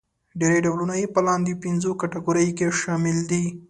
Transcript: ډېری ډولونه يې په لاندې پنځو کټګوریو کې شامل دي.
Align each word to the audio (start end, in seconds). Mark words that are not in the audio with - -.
ډېری 0.39 0.59
ډولونه 0.65 0.93
يې 1.01 1.07
په 1.15 1.19
لاندې 1.27 1.59
پنځو 1.63 1.91
کټګوریو 2.01 2.55
کې 2.57 2.75
شامل 2.81 3.17
دي. 3.31 3.43